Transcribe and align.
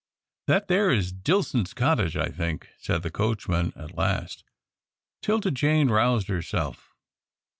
"That 0.47 0.67
there 0.67 0.89
is 0.89 1.13
Dillson's 1.13 1.75
cottage, 1.75 2.17
I 2.17 2.29
think," 2.29 2.69
said 2.79 3.03
the 3.03 3.11
coachman 3.11 3.71
at 3.75 3.95
last. 3.95 4.43
'Tilda 5.21 5.51
Jane 5.51 5.91
roused 5.91 6.27
herself. 6.27 6.95